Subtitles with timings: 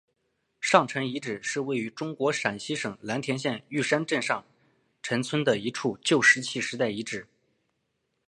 [0.59, 4.43] 上陈遗址是位于中国陕西省蓝田县玉山镇上
[5.03, 7.27] 陈村的一处旧石器时代遗址。